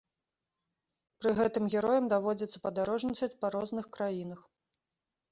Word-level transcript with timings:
Пры 1.19 1.33
гэтым 1.39 1.67
героям 1.73 2.07
даводзіцца 2.13 2.61
падарожнічаць 2.65 3.37
па 3.45 3.51
розных 3.57 3.85
краінах. 3.99 4.41